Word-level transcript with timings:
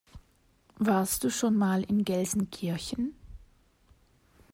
Warst 0.79 1.23
du 1.23 1.29
schon 1.29 1.55
mal 1.55 1.83
in 1.83 2.03
Gelsenkirchen? 2.03 3.13